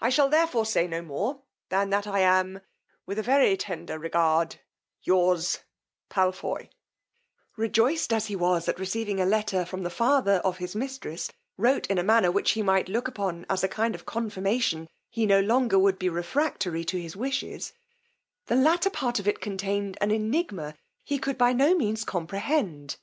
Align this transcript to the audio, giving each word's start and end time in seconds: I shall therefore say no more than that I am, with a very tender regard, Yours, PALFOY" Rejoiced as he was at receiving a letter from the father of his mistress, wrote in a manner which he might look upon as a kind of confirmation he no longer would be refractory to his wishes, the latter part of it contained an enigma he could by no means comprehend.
I 0.00 0.08
shall 0.08 0.30
therefore 0.30 0.64
say 0.64 0.86
no 0.88 1.02
more 1.02 1.42
than 1.68 1.90
that 1.90 2.06
I 2.06 2.20
am, 2.20 2.62
with 3.04 3.18
a 3.18 3.22
very 3.22 3.58
tender 3.58 3.98
regard, 3.98 4.56
Yours, 5.02 5.58
PALFOY" 6.08 6.70
Rejoiced 7.58 8.10
as 8.10 8.28
he 8.28 8.36
was 8.36 8.70
at 8.70 8.78
receiving 8.80 9.20
a 9.20 9.26
letter 9.26 9.66
from 9.66 9.82
the 9.82 9.90
father 9.90 10.40
of 10.44 10.56
his 10.56 10.74
mistress, 10.74 11.30
wrote 11.58 11.86
in 11.88 11.98
a 11.98 12.02
manner 12.02 12.32
which 12.32 12.52
he 12.52 12.62
might 12.62 12.88
look 12.88 13.06
upon 13.06 13.44
as 13.50 13.62
a 13.62 13.68
kind 13.68 13.94
of 13.94 14.06
confirmation 14.06 14.88
he 15.10 15.26
no 15.26 15.40
longer 15.40 15.78
would 15.78 15.98
be 15.98 16.08
refractory 16.08 16.82
to 16.86 16.96
his 16.98 17.14
wishes, 17.14 17.74
the 18.46 18.56
latter 18.56 18.88
part 18.88 19.18
of 19.18 19.28
it 19.28 19.42
contained 19.42 19.98
an 20.00 20.10
enigma 20.10 20.74
he 21.04 21.18
could 21.18 21.36
by 21.36 21.52
no 21.52 21.74
means 21.74 22.02
comprehend. 22.02 22.96